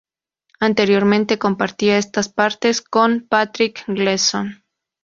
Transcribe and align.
Anteriormente, 0.59 1.37
compartía 1.37 1.99
estos 1.99 2.27
partes 2.27 2.81
con 2.81 3.27
Patrick 3.29 3.83
Gleeson. 3.85 4.63